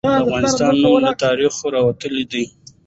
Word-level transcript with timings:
د 0.07 0.11
افغانستان 0.23 0.73
نوم 0.83 0.95
له 1.05 1.13
تاریخه 1.25 1.65
راوتلي 1.75 2.23
ده. 2.31 2.43